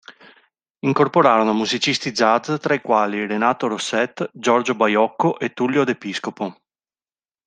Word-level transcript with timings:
Incorporarono 0.79 1.53
musicisti 1.53 2.09
jazz 2.09 2.55
tra 2.59 2.73
i 2.73 2.81
quali 2.81 3.27
Renato 3.27 3.67
Rosset, 3.67 4.31
Giorgio 4.33 4.73
Baiocco 4.73 5.37
e 5.37 5.53
Tullio 5.53 5.83
De 5.83 5.95
Piscopo. 5.95 6.57